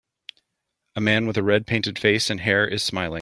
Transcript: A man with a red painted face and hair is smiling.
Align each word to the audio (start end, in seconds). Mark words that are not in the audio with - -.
A 0.95 0.99
man 0.99 1.27
with 1.27 1.37
a 1.37 1.43
red 1.43 1.67
painted 1.67 1.99
face 1.99 2.31
and 2.31 2.39
hair 2.39 2.67
is 2.67 2.81
smiling. 2.81 3.09